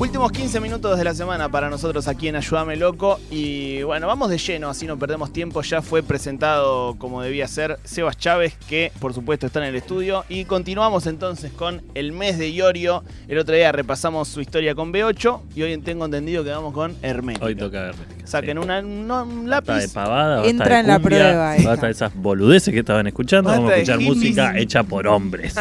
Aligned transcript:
Últimos 0.00 0.32
15 0.32 0.60
minutos 0.60 0.96
de 0.96 1.04
la 1.04 1.12
semana 1.14 1.50
para 1.50 1.68
nosotros 1.68 2.08
aquí 2.08 2.28
en 2.28 2.34
Ayúdame 2.36 2.74
Loco. 2.74 3.20
Y 3.30 3.82
bueno, 3.82 4.06
vamos 4.06 4.30
de 4.30 4.38
lleno, 4.38 4.70
así 4.70 4.86
no 4.86 4.98
perdemos 4.98 5.30
tiempo. 5.30 5.60
Ya 5.60 5.82
fue 5.82 6.02
presentado 6.02 6.94
como 6.96 7.20
debía 7.20 7.46
ser 7.46 7.78
Sebas 7.84 8.16
Chávez, 8.16 8.56
que 8.66 8.92
por 8.98 9.12
supuesto 9.12 9.46
está 9.46 9.58
en 9.58 9.66
el 9.66 9.76
estudio. 9.76 10.24
Y 10.30 10.46
continuamos 10.46 11.06
entonces 11.06 11.52
con 11.52 11.82
el 11.94 12.12
mes 12.12 12.38
de 12.38 12.48
Iorio. 12.48 13.04
El 13.28 13.36
otro 13.36 13.54
día 13.54 13.72
repasamos 13.72 14.28
su 14.28 14.40
historia 14.40 14.74
con 14.74 14.90
B8 14.90 15.42
y 15.54 15.62
hoy 15.64 15.76
tengo 15.82 16.06
entendido 16.06 16.44
que 16.44 16.50
vamos 16.50 16.72
con 16.72 16.96
Hermética. 17.02 17.44
Hoy 17.44 17.54
toca 17.54 17.88
Hermética. 17.88 18.26
Saquen 18.26 18.56
sí. 18.56 18.64
una, 18.64 18.78
un 18.80 19.06
Basta 19.50 19.72
lápiz. 19.74 19.82
de 19.82 19.88
pavada, 19.92 20.46
Entra 20.46 20.76
de 20.76 20.80
en 20.80 20.86
la 20.86 20.98
prueba. 20.98 21.56
Basta 21.62 21.86
de 21.86 21.92
esas 21.92 22.14
boludeces 22.14 22.72
que 22.72 22.80
estaban 22.80 23.06
escuchando. 23.06 23.48
Basta 23.50 23.60
Vamos 23.60 23.74
a 23.74 23.76
escuchar 23.76 23.98
hippies. 23.98 24.16
música 24.16 24.58
hecha 24.58 24.82
por 24.82 25.06
hombres. 25.06 25.54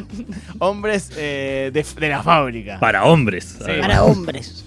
Hombres 0.60 1.10
eh, 1.16 1.70
de, 1.72 1.84
de 1.98 2.08
la 2.08 2.22
fábrica. 2.22 2.78
para 2.78 3.04
hombres. 3.04 3.56
además. 3.60 3.79
Para 3.80 4.04
hombres. 4.04 4.64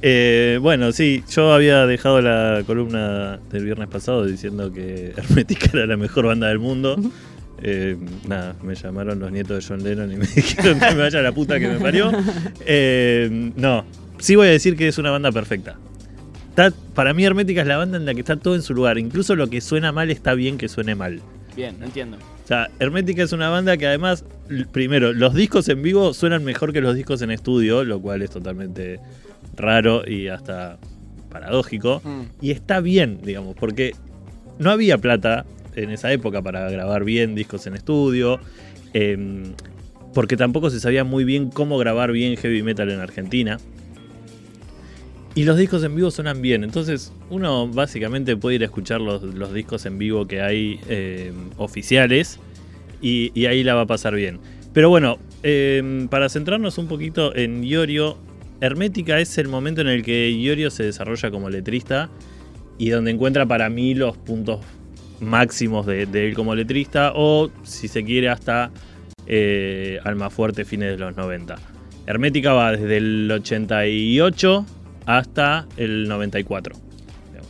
Eh, 0.00 0.58
bueno, 0.62 0.92
sí, 0.92 1.24
yo 1.30 1.52
había 1.52 1.84
dejado 1.86 2.20
la 2.20 2.62
columna 2.66 3.38
del 3.50 3.64
viernes 3.64 3.88
pasado 3.88 4.24
diciendo 4.26 4.72
que 4.72 5.12
Hermética 5.16 5.70
era 5.72 5.86
la 5.86 5.96
mejor 5.96 6.26
banda 6.26 6.48
del 6.48 6.58
mundo. 6.60 6.96
Eh, 7.60 7.96
nada, 8.28 8.54
me 8.62 8.76
llamaron 8.76 9.18
los 9.18 9.32
nietos 9.32 9.60
de 9.62 9.68
John 9.68 9.82
Lennon 9.82 10.12
y 10.12 10.16
me 10.16 10.26
dijeron 10.34 10.78
que 10.78 10.94
me 10.94 11.02
vaya 11.02 11.18
a 11.18 11.22
la 11.22 11.32
puta 11.32 11.58
que 11.58 11.68
me 11.68 11.78
parió. 11.80 12.12
Eh, 12.66 13.50
no, 13.56 13.84
sí 14.18 14.36
voy 14.36 14.48
a 14.48 14.50
decir 14.50 14.76
que 14.76 14.86
es 14.88 14.98
una 14.98 15.10
banda 15.10 15.32
perfecta. 15.32 15.76
Está- 16.50 16.72
para 16.94 17.12
mí 17.14 17.24
Hermética 17.24 17.62
es 17.62 17.66
la 17.66 17.76
banda 17.78 17.96
en 17.96 18.04
la 18.06 18.14
que 18.14 18.20
está 18.20 18.36
todo 18.36 18.54
en 18.54 18.62
su 18.62 18.74
lugar. 18.74 18.98
Incluso 18.98 19.34
lo 19.34 19.48
que 19.48 19.60
suena 19.60 19.90
mal 19.90 20.10
está 20.10 20.34
bien 20.34 20.58
que 20.58 20.68
suene 20.68 20.94
mal. 20.94 21.20
Bien, 21.56 21.76
entiendo. 21.82 22.18
O 22.48 22.54
sea, 22.54 22.70
Hermética 22.78 23.22
es 23.22 23.32
una 23.34 23.50
banda 23.50 23.76
que 23.76 23.86
además, 23.86 24.24
primero, 24.72 25.12
los 25.12 25.34
discos 25.34 25.68
en 25.68 25.82
vivo 25.82 26.14
suenan 26.14 26.44
mejor 26.44 26.72
que 26.72 26.80
los 26.80 26.96
discos 26.96 27.20
en 27.20 27.30
estudio, 27.30 27.84
lo 27.84 28.00
cual 28.00 28.22
es 28.22 28.30
totalmente 28.30 29.00
raro 29.54 30.02
y 30.08 30.28
hasta 30.28 30.78
paradójico. 31.28 32.00
Mm. 32.02 32.22
Y 32.40 32.52
está 32.52 32.80
bien, 32.80 33.20
digamos, 33.22 33.54
porque 33.54 33.92
no 34.58 34.70
había 34.70 34.96
plata 34.96 35.44
en 35.76 35.90
esa 35.90 36.10
época 36.10 36.40
para 36.40 36.70
grabar 36.70 37.04
bien 37.04 37.34
discos 37.34 37.66
en 37.66 37.74
estudio, 37.74 38.40
em, 38.94 39.52
porque 40.14 40.38
tampoco 40.38 40.70
se 40.70 40.80
sabía 40.80 41.04
muy 41.04 41.24
bien 41.24 41.50
cómo 41.50 41.76
grabar 41.76 42.12
bien 42.12 42.34
heavy 42.38 42.62
metal 42.62 42.88
en 42.88 43.00
Argentina. 43.00 43.58
Y 45.38 45.44
los 45.44 45.56
discos 45.56 45.84
en 45.84 45.94
vivo 45.94 46.10
suenan 46.10 46.42
bien, 46.42 46.64
entonces 46.64 47.12
uno 47.30 47.68
básicamente 47.68 48.36
puede 48.36 48.56
ir 48.56 48.62
a 48.62 48.64
escuchar 48.64 49.00
los, 49.00 49.54
discos 49.54 49.86
en 49.86 49.96
vivo 49.96 50.26
que 50.26 50.42
hay 50.42 50.80
em, 50.88 51.50
oficiales 51.58 52.40
y, 53.00 53.46
ahí 53.46 53.62
la 53.62 53.76
va 53.76 53.82
a 53.82 53.86
pasar 53.86 54.16
bien. 54.16 54.40
Pero 54.72 54.88
bueno, 54.88 55.20
em, 55.44 56.08
para 56.08 56.28
centrarnos 56.28 56.76
un 56.76 56.88
poquito 56.88 57.36
en 57.36 57.62
Iorio, 57.62 58.18
Hermética 58.60 59.20
es 59.20 59.38
el 59.38 59.46
momento 59.46 59.80
en 59.80 59.86
el 59.86 60.02
que 60.02 60.28
Iorio 60.28 60.72
se 60.72 60.82
desarrolla 60.82 61.30
como 61.30 61.50
letrista 61.50 62.10
y 62.76 62.88
donde 62.88 63.12
encuentra 63.12 63.46
para 63.46 63.70
mí 63.70 63.94
los 63.94 64.16
puntos 64.16 64.58
máximos 65.20 65.86
de, 65.86 66.06
de 66.06 66.26
él 66.26 66.34
como 66.34 66.56
letrista 66.56 67.12
o 67.14 67.48
si 67.62 67.86
se 67.86 68.02
quiere 68.02 68.28
hasta 68.28 68.72
eh, 69.28 70.00
Almafuerte 70.02 70.64
fines 70.64 70.90
de 70.90 70.98
los 70.98 71.16
90. 71.16 71.54
Hermética 72.08 72.54
va 72.54 72.72
desde 72.72 72.96
el 72.96 73.30
88 73.30 74.66
hasta 75.08 75.66
el 75.78 76.06
94. 76.06 76.76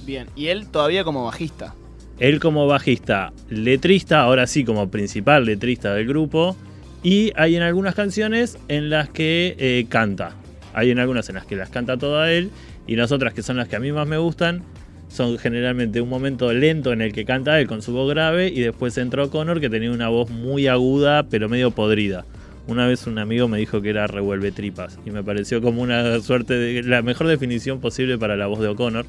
Bien, 0.07 0.29
y 0.37 0.47
él 0.47 0.69
todavía 0.69 1.03
como 1.03 1.25
bajista. 1.25 1.75
Él 2.21 2.39
como 2.39 2.69
bajista, 2.69 3.33
letrista, 3.51 4.21
ahora 4.21 4.47
sí 4.47 4.65
como 4.65 4.91
principal 4.91 5.45
letrista 5.45 5.93
del 5.93 6.07
grupo. 6.07 6.57
Y 7.03 7.33
hay 7.35 7.57
en 7.57 7.63
algunas 7.63 7.97
canciones 7.97 8.59
en 8.69 8.91
las 8.91 9.09
que 9.11 9.57
eh, 9.59 9.87
canta. 9.89 10.37
Hay 10.73 10.93
en 10.93 11.01
algunas 11.01 11.29
en 11.29 11.35
las 11.35 11.47
que 11.47 11.57
las 11.57 11.69
canta 11.69 11.97
toda 11.97 12.31
él. 12.33 12.53
Y 12.87 12.95
las 12.95 13.11
otras 13.11 13.35
que 13.35 13.43
son 13.43 13.57
las 13.57 13.67
que 13.67 13.75
a 13.75 13.81
mí 13.81 13.91
más 13.91 14.07
me 14.07 14.19
gustan 14.19 14.63
son 15.09 15.37
generalmente 15.37 16.01
un 16.01 16.09
momento 16.09 16.53
lento 16.53 16.93
en 16.93 17.03
el 17.03 17.13
que 17.13 17.25
canta 17.25 17.59
él 17.59 17.67
con 17.67 17.83
su 17.83 17.93
voz 17.93 18.09
grave. 18.09 18.49
Y 18.49 18.61
después 18.61 18.97
entró 18.99 19.31
Connor 19.31 19.61
que 19.61 19.69
tenía 19.69 19.91
una 19.91 20.09
voz 20.09 20.31
muy 20.31 20.69
aguda 20.69 21.25
pero 21.25 21.49
medio 21.49 21.73
podrida. 21.73 22.25
Una 22.69 22.87
vez 22.87 23.07
un 23.07 23.19
amigo 23.19 23.49
me 23.49 23.59
dijo 23.59 23.81
que 23.81 23.89
era 23.89 24.07
revuelve 24.07 24.53
tripas. 24.53 24.99
Y 25.07 25.11
me 25.11 25.25
pareció 25.25 25.63
como 25.63 25.83
una 25.83 26.21
suerte 26.21 26.55
de. 26.55 26.83
la 26.83 27.01
mejor 27.03 27.27
definición 27.27 27.81
posible 27.81 28.19
para 28.19 28.37
la 28.37 28.47
voz 28.47 28.61
de 28.61 28.69
O'Connor. 28.69 29.07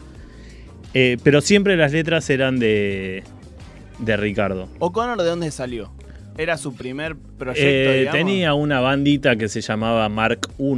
Eh, 0.93 1.17
pero 1.23 1.41
siempre 1.41 1.75
las 1.75 1.91
letras 1.91 2.29
eran 2.29 2.57
de, 2.57 3.23
de 3.99 4.17
Ricardo. 4.17 4.69
¿O'Connor 4.79 5.17
de 5.17 5.25
dónde 5.25 5.51
salió? 5.51 5.91
¿Era 6.37 6.57
su 6.57 6.73
primer 6.73 7.17
proyecto, 7.17 7.61
Eh, 7.61 8.07
tenía 8.13 8.53
una 8.53 8.79
bandita 8.79 9.35
que 9.35 9.49
se 9.49 9.59
llamaba 9.59 10.07
Mark 10.07 10.47
I, 10.57 10.73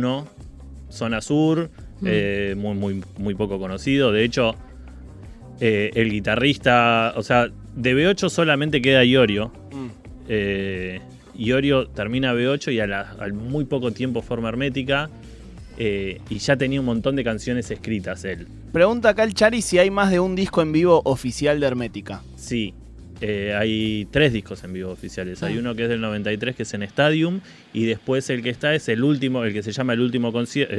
Zona 0.89 1.21
Sur, 1.21 1.69
eh, 2.03 2.55
muy, 2.57 2.73
muy, 2.73 3.03
muy 3.19 3.35
poco 3.35 3.59
conocido. 3.59 4.11
De 4.11 4.23
hecho, 4.23 4.55
eh, 5.59 5.91
el 5.93 6.09
guitarrista, 6.09 7.13
o 7.15 7.21
sea, 7.21 7.47
de 7.75 7.95
B8 7.95 8.27
solamente 8.29 8.81
queda 8.81 9.05
Iorio. 9.05 9.53
Mm. 9.71 9.87
Eh, 11.41 11.45
Iorio 11.45 11.87
termina 11.87 12.33
B8 12.33 12.71
y 12.71 12.79
a 12.79 12.87
la- 12.87 13.15
al 13.19 13.33
muy 13.33 13.65
poco 13.65 13.91
tiempo 13.91 14.21
forma 14.21 14.49
Hermética. 14.49 15.09
eh, 15.77 16.19
y 16.29 16.37
ya 16.37 16.57
tenía 16.57 16.79
un 16.81 16.85
montón 16.85 17.15
de 17.15 17.23
canciones 17.23 17.71
escritas 17.71 18.23
él. 18.25 18.45
Pregunta 18.73 19.09
acá 19.09 19.23
el 19.23 19.33
Chari 19.33 19.61
si 19.61 19.79
hay 19.79 19.89
más 19.89 20.11
de 20.11 20.19
un 20.19 20.35
disco 20.35 20.61
en 20.61 20.73
vivo 20.73 21.01
oficial 21.05 21.59
de 21.61 21.65
Hermética. 21.65 22.21
Sí, 22.35 22.73
eh, 23.21 23.55
hay 23.57 24.05
tres 24.11 24.33
discos 24.33 24.63
en 24.65 24.73
vivo 24.73 24.91
oficiales. 24.91 25.41
Hay 25.41 25.55
Ah. 25.55 25.59
uno 25.59 25.73
que 25.73 25.83
es 25.83 25.89
del 25.89 26.01
93, 26.01 26.55
que 26.57 26.63
es 26.63 26.73
en 26.75 26.83
Stadium, 26.83 27.39
y 27.73 27.85
después 27.85 28.29
el 28.29 28.43
que 28.43 28.49
está 28.49 28.75
es 28.75 28.89
el 28.89 29.01
último, 29.03 29.43
el 29.45 29.53
que 29.53 29.63
se 29.63 29.71
llama 29.71 29.93
el 29.93 30.01
último 30.01 30.31
concierto, 30.33 30.75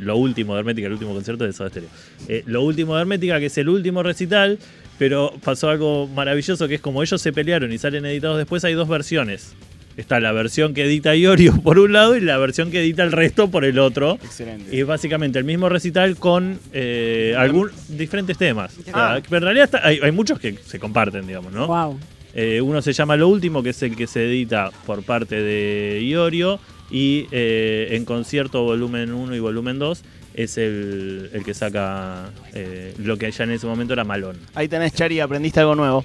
lo 0.00 0.16
último 0.16 0.54
de 0.54 0.60
Hermética, 0.60 0.86
el 0.86 0.92
último 0.94 1.12
concierto 1.12 1.44
de 1.44 1.52
Soda 1.52 1.68
Stereo. 1.68 1.90
Eh, 2.28 2.42
lo 2.46 2.62
último 2.62 2.94
de 2.94 3.00
Hermética, 3.02 3.40
que 3.40 3.46
es 3.46 3.58
el 3.58 3.68
último 3.68 4.02
recital, 4.04 4.58
pero 4.98 5.34
pasó 5.44 5.68
algo 5.70 6.06
maravilloso, 6.06 6.66
que 6.68 6.76
es 6.76 6.80
como 6.80 7.02
ellos 7.02 7.20
se 7.20 7.32
pelearon 7.32 7.72
y 7.72 7.78
salen 7.78 8.06
editados 8.06 8.38
después, 8.38 8.64
hay 8.64 8.74
dos 8.74 8.88
versiones. 8.88 9.54
Está 9.96 10.20
la 10.20 10.32
versión 10.32 10.74
que 10.74 10.84
edita 10.84 11.14
Iorio 11.16 11.54
por 11.62 11.78
un 11.78 11.92
lado 11.92 12.16
y 12.16 12.20
la 12.20 12.36
versión 12.38 12.70
que 12.70 12.80
edita 12.80 13.02
el 13.02 13.12
resto 13.12 13.48
por 13.50 13.64
el 13.64 13.78
otro. 13.78 14.18
Excelente. 14.22 14.74
Y 14.76 14.80
es 14.80 14.86
básicamente 14.86 15.38
el 15.38 15.44
mismo 15.44 15.68
recital 15.68 16.16
con 16.16 16.58
eh, 16.72 17.34
algún, 17.36 17.70
diferentes 17.88 18.36
temas. 18.36 18.76
O 18.78 18.82
sea, 18.82 18.92
Ah. 18.94 19.20
pero 19.22 19.38
en 19.38 19.42
realidad 19.44 19.64
está- 19.64 19.86
hay, 19.86 19.98
hay 20.02 20.12
muchos 20.12 20.38
que 20.38 20.54
se 20.64 20.78
comparten, 20.78 21.26
digamos, 21.26 21.52
¿no? 21.52 21.66
Wow. 21.66 21.98
Eh, 22.34 22.60
uno 22.60 22.82
se 22.82 22.92
llama 22.92 23.16
Lo 23.16 23.28
Último, 23.28 23.62
que 23.62 23.70
es 23.70 23.82
el 23.82 23.96
que 23.96 24.06
se 24.06 24.24
edita 24.26 24.70
por 24.84 25.02
parte 25.02 25.40
de 25.40 26.02
Iorio. 26.04 26.60
Y 26.90 27.26
eh, 27.32 27.88
en 27.92 28.04
concierto 28.04 28.62
volumen 28.62 29.12
1 29.12 29.34
y 29.34 29.40
volumen 29.40 29.78
2 29.78 30.02
es 30.34 30.56
el, 30.58 31.30
el 31.32 31.42
que 31.42 31.54
saca 31.54 32.30
eh, 32.54 32.94
lo 33.02 33.16
que 33.16 33.28
ya 33.30 33.44
en 33.44 33.50
ese 33.52 33.66
momento 33.66 33.94
era 33.94 34.04
Malón. 34.04 34.36
Ahí 34.54 34.68
tenés, 34.68 34.92
Chari, 34.92 35.18
aprendiste 35.18 35.58
algo 35.60 35.74
nuevo. 35.74 36.04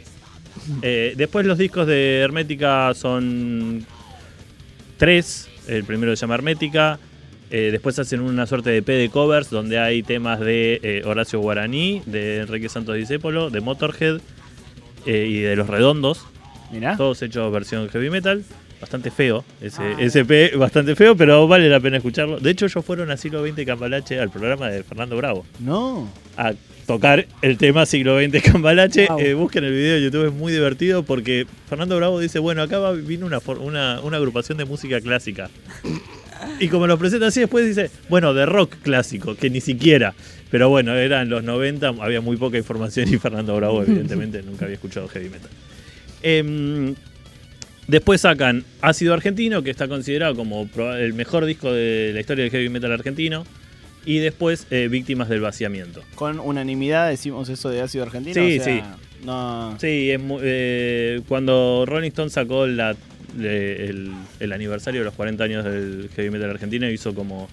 Eh, 0.82 1.14
después 1.16 1.46
los 1.46 1.58
discos 1.58 1.88
de 1.88 2.20
Hermética 2.20 2.94
son 2.94 3.86
tres. 4.98 5.50
El 5.68 5.84
primero 5.84 6.16
se 6.16 6.22
llama 6.22 6.36
Hermética. 6.36 7.00
Eh, 7.50 7.70
después 7.72 8.00
hacen 8.00 8.22
una 8.22 8.46
suerte 8.48 8.70
de 8.70 8.82
P 8.82 8.94
de 8.94 9.10
covers 9.10 9.50
donde 9.50 9.78
hay 9.78 10.04
temas 10.04 10.40
de 10.40 10.80
eh, 10.84 11.02
Horacio 11.06 11.40
Guaraní, 11.40 12.02
de 12.06 12.40
Enrique 12.40 12.70
Santos 12.70 12.96
Discépolo, 12.96 13.50
de 13.50 13.60
Motorhead 13.60 14.22
y 15.06 15.40
de 15.40 15.56
Los 15.56 15.68
Redondos. 15.68 16.26
Mirá. 16.72 16.96
Todos 16.96 17.22
hechos 17.22 17.52
versión 17.52 17.90
heavy 17.90 18.10
metal. 18.10 18.44
Bastante 18.82 19.12
feo, 19.12 19.46
ese, 19.62 19.82
Ah. 19.82 19.96
ese 20.00 20.26
P 20.26 20.56
bastante 20.58 20.96
feo, 20.96 21.16
pero 21.16 21.48
vale 21.48 21.70
la 21.70 21.80
pena 21.80 21.98
escucharlo. 21.98 22.40
De 22.40 22.50
hecho, 22.50 22.66
ellos 22.66 22.84
fueron 22.84 23.12
a 23.12 23.16
siglo 23.18 23.46
XX 23.46 23.64
Cambalache 23.66 24.20
al 24.20 24.32
programa 24.32 24.70
de 24.70 24.84
Fernando 24.84 25.16
Bravo 25.16 25.46
No. 25.60 26.12
a 26.36 26.54
tocar 26.88 27.28
el 27.44 27.58
tema 27.60 27.86
siglo 27.86 28.20
XX 28.20 28.42
Cambalache. 28.42 29.06
Wow. 29.08 29.20
Eh, 29.20 29.34
busquen 29.36 29.64
el 29.66 29.72
video 29.74 29.96
de 29.96 30.02
YouTube, 30.02 30.26
es 30.28 30.34
muy 30.34 30.52
divertido 30.52 31.04
porque 31.04 31.46
Fernando 31.70 31.96
Bravo 31.96 32.20
dice, 32.20 32.40
bueno, 32.40 32.64
acá 32.64 32.80
va- 32.80 32.92
vino 32.94 33.28
una, 33.28 33.38
una, 33.60 34.02
una 34.02 34.18
agrupación 34.18 34.58
de 34.58 34.66
música 34.66 35.00
clásica. 35.00 35.50
Y 36.60 36.68
como 36.70 36.88
lo 36.88 36.98
presenta 36.98 37.28
así, 37.28 37.40
después 37.40 37.66
dice, 37.68 37.92
bueno, 38.10 38.34
de 38.34 38.48
rock 38.48 38.76
clásico, 38.82 39.36
que 39.36 39.52
ni 39.52 39.62
siquiera. 39.62 40.16
Pero 40.50 40.70
bueno, 40.70 40.96
eran 40.96 41.30
los 41.30 41.44
90, 41.44 41.90
había 42.02 42.20
muy 42.20 42.36
poca 42.36 42.58
información 42.58 43.08
y 43.14 43.18
Fernando 43.20 43.56
Bravo 43.56 43.84
evidentemente 43.84 44.42
nunca 44.42 44.66
había 44.66 44.76
escuchado 44.76 45.08
heavy 45.08 45.30
metal. 45.30 45.50
Em, 46.24 46.96
después 47.88 48.22
sacan 48.22 48.64
Ácido 48.82 49.14
Argentino, 49.14 49.62
que 49.64 49.70
está 49.72 49.88
considerado 49.88 50.36
como 50.36 50.68
el 50.98 51.14
mejor 51.14 51.46
disco 51.46 51.72
de 51.72 52.12
la 52.14 52.20
historia 52.22 52.44
del 52.44 52.52
heavy 52.52 52.70
metal 52.70 52.92
argentino. 52.92 53.46
Y 54.04 54.18
después 54.18 54.66
eh, 54.72 54.88
Víctimas 54.90 55.30
del 55.30 55.42
Vaciamiento. 55.42 56.02
Con 56.16 56.40
unanimidad 56.40 57.10
decimos 57.10 57.50
eso 57.50 57.70
de 57.70 57.82
ácido 57.82 58.04
argentino. 58.04 58.34
Sí, 58.34 58.60
o 58.60 58.64
sea, 58.64 58.98
No. 59.24 59.78
Sí, 59.80 60.10
es 60.10 60.20
mu- 60.20 60.40
eh, 60.42 61.22
cuando 61.28 61.84
Rolling 61.86 62.08
Stone 62.10 62.32
sacó 62.32 62.66
la- 62.66 62.96
le- 63.38 63.86
el, 63.86 64.12
el 64.40 64.52
aniversario 64.54 65.02
de 65.02 65.06
los 65.06 65.14
40 65.14 65.44
años 65.44 65.64
del 65.66 66.10
heavy 66.16 66.32
metal 66.32 66.50
argentino, 66.50 66.90
hizo 66.90 67.14
como 67.14 67.48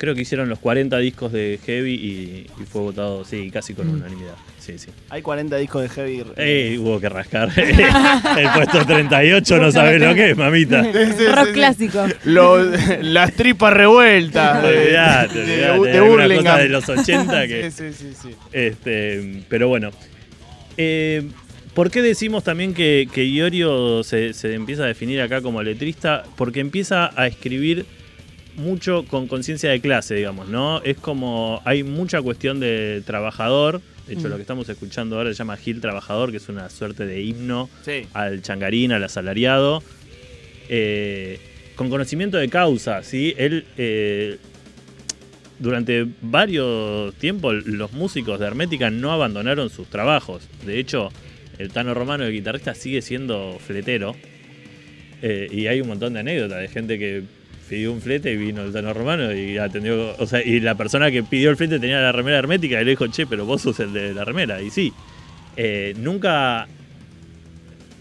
creo 0.00 0.14
que 0.14 0.22
hicieron 0.22 0.48
los 0.48 0.58
40 0.58 0.96
discos 0.98 1.30
de 1.30 1.60
Heavy 1.66 1.92
y, 1.94 2.46
y 2.62 2.64
fue 2.64 2.80
votado, 2.80 3.22
sí, 3.26 3.50
casi 3.50 3.74
con 3.74 3.86
Mm. 3.88 3.94
unanimidad. 3.96 4.34
Sí, 4.58 4.78
sí. 4.78 4.88
Hay 5.10 5.20
40 5.20 5.56
discos 5.56 5.82
de 5.82 5.88
heavy. 5.90 6.22
Eh, 6.36 6.76
hubo 6.80 6.98
que 7.00 7.08
rascar. 7.10 7.50
el 7.58 8.48
puesto 8.54 8.86
38 8.86 9.58
no 9.58 9.70
sabés 9.72 10.00
lo 10.00 10.14
que 10.14 10.30
es, 10.30 10.36
mamita. 10.36 10.82
Rock 11.34 11.52
clásico. 11.52 12.06
Las 13.02 13.32
tripas 13.34 13.72
revueltas. 13.74 14.62
de- 14.62 14.68
Olvidate, 14.68 15.38
de, 15.44 15.70
olvidate, 15.70 15.98
alguna 15.98 16.10
Burlingame. 16.22 16.42
cosa 16.42 16.58
de 16.58 16.68
los 16.68 16.88
80 16.88 17.46
que- 17.48 17.70
Sí, 17.70 17.84
sí, 17.92 17.94
sí, 18.12 18.14
sí. 18.22 18.34
Este, 18.52 19.42
pero 19.48 19.68
bueno. 19.68 19.90
Eh, 20.76 21.28
¿Por 21.74 21.90
qué 21.90 22.02
decimos 22.02 22.42
también 22.44 22.74
que, 22.74 23.08
que 23.12 23.24
Iorio 23.24 24.02
se, 24.02 24.32
se 24.34 24.54
empieza 24.54 24.84
a 24.84 24.86
definir 24.86 25.20
acá 25.20 25.40
como 25.40 25.62
letrista? 25.62 26.24
Porque 26.36 26.60
empieza 26.60 27.10
a 27.20 27.26
escribir 27.26 27.86
mucho 28.60 29.04
con 29.08 29.26
conciencia 29.26 29.70
de 29.70 29.80
clase, 29.80 30.14
digamos, 30.14 30.48
¿no? 30.48 30.80
Es 30.82 30.96
como 30.98 31.60
hay 31.64 31.82
mucha 31.82 32.20
cuestión 32.22 32.60
de 32.60 33.02
trabajador. 33.04 33.80
De 34.06 34.14
hecho, 34.14 34.26
Mm. 34.28 34.30
lo 34.30 34.36
que 34.36 34.42
estamos 34.42 34.68
escuchando 34.68 35.16
ahora 35.16 35.30
se 35.30 35.36
llama 35.36 35.56
Gil 35.56 35.80
Trabajador, 35.80 36.30
que 36.30 36.36
es 36.38 36.48
una 36.48 36.68
suerte 36.70 37.06
de 37.06 37.22
himno 37.22 37.68
Sí. 37.84 38.02
al 38.12 38.42
changarín, 38.42 38.92
al 38.92 39.04
asalariado, 39.04 39.82
eh, 40.68 41.38
con 41.76 41.88
conocimiento 41.90 42.36
de 42.36 42.48
causa, 42.48 43.02
¿sí? 43.02 43.34
Él, 43.38 43.64
eh, 43.78 44.36
durante 45.58 46.06
varios 46.22 47.14
tiempos, 47.16 47.66
los 47.66 47.92
músicos 47.92 48.40
de 48.40 48.46
Hermética 48.46 48.90
no 48.90 49.12
abandonaron 49.12 49.70
sus 49.70 49.88
trabajos. 49.88 50.42
De 50.66 50.78
hecho, 50.78 51.10
el 51.58 51.70
Tano 51.70 51.92
Romano, 51.94 52.24
el 52.24 52.32
guitarrista, 52.32 52.74
sigue 52.74 53.02
siendo 53.02 53.58
fletero. 53.64 54.16
Eh, 55.22 55.48
y 55.52 55.66
hay 55.66 55.82
un 55.82 55.88
montón 55.88 56.14
de 56.14 56.20
anécdotas 56.20 56.60
de 56.60 56.68
gente 56.68 56.98
que 56.98 57.22
pidió 57.70 57.92
un 57.92 58.00
flete 58.00 58.32
y 58.32 58.36
vino 58.36 58.62
el 58.62 58.72
Tano 58.72 58.92
Romano 58.92 59.32
y 59.32 59.56
atendió. 59.56 60.16
O 60.18 60.26
sea, 60.26 60.42
y 60.44 60.58
la 60.58 60.74
persona 60.74 61.08
que 61.12 61.22
pidió 61.22 61.50
el 61.50 61.56
flete 61.56 61.78
tenía 61.78 62.00
la 62.00 62.10
remera 62.10 62.38
hermética 62.38 62.82
y 62.82 62.84
le 62.84 62.90
dijo, 62.90 63.06
che, 63.06 63.28
pero 63.28 63.46
vos 63.46 63.62
sos 63.62 63.78
el 63.78 63.92
de 63.92 64.12
la 64.12 64.24
remera. 64.24 64.60
Y 64.60 64.70
sí. 64.70 64.92
Eh, 65.56 65.94
nunca. 65.96 66.66